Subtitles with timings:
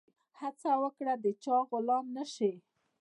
[0.39, 2.51] هڅه وکړه د چا غلام نه سي.